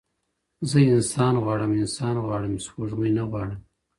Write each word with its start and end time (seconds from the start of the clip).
زه 0.69 0.77
انسان 0.95 1.33
غواړمه 1.43 1.75
انسان 1.83 2.15
غواړم 2.25 2.53
سپوږمۍ 2.65 3.11
نه 3.17 3.23
غواړم 3.29 3.59